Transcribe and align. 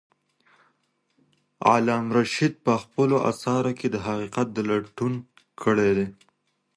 علامه 1.71 2.11
رشاد 2.17 2.53
په 2.65 2.73
خپلو 2.83 3.15
اثارو 3.31 3.71
کې 3.79 3.87
د 3.91 3.95
حقیقت 4.07 4.47
لټون 4.69 5.13
کړی 5.63 5.91
دی. 5.97 6.07